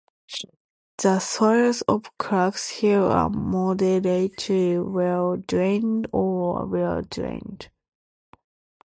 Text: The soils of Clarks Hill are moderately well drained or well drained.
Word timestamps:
The 0.97 1.19
soils 1.19 1.83
of 1.83 2.07
Clarks 2.17 2.71
Hill 2.71 3.03
are 3.03 3.29
moderately 3.29 4.79
well 4.79 5.37
drained 5.37 6.07
or 6.11 6.65
well 6.65 7.03
drained. 7.03 7.69